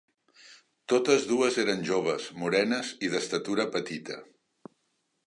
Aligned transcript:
Totes 0.93 1.27
dues 1.31 1.59
eren 1.65 1.83
joves, 1.91 2.25
morenes 2.45 2.89
i 3.09 3.13
d'estatura 3.13 3.67
petita. 3.77 4.19